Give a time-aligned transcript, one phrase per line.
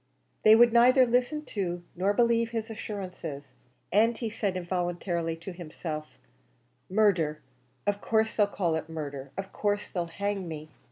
[0.41, 3.53] They would neither listen to nor believe his assurances;
[3.91, 6.17] and he said involuntarily to himself
[6.89, 7.39] "Murder!
[7.85, 9.29] of course they'll call it murder!
[9.37, 10.71] of course they'll hang me!"